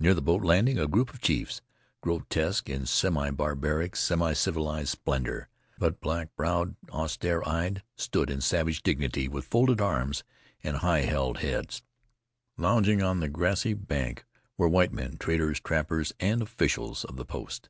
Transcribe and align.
Near 0.00 0.14
the 0.14 0.20
boat 0.20 0.42
landing 0.42 0.80
a 0.80 0.88
group 0.88 1.14
of 1.14 1.20
chiefs, 1.20 1.62
grotesque 2.00 2.68
in 2.68 2.86
semi 2.86 3.30
barbaric, 3.30 3.92
semicivilized 3.92 4.88
splendor, 4.88 5.48
but 5.78 6.00
black 6.00 6.34
browed, 6.34 6.74
austere 6.88 7.40
eyed, 7.46 7.84
stood 7.94 8.30
in 8.30 8.40
savage 8.40 8.82
dignity 8.82 9.28
with 9.28 9.44
folded 9.46 9.80
arms 9.80 10.24
and 10.64 10.78
high 10.78 11.02
held 11.02 11.38
heads. 11.38 11.84
Lounging 12.56 13.00
on 13.00 13.20
the 13.20 13.28
grassy 13.28 13.74
bank 13.74 14.24
were 14.56 14.66
white 14.68 14.92
men, 14.92 15.16
traders, 15.18 15.60
trappers 15.60 16.12
and 16.18 16.42
officials 16.42 17.04
of 17.04 17.14
the 17.16 17.24
post. 17.24 17.68